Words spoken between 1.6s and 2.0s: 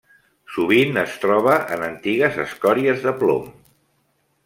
en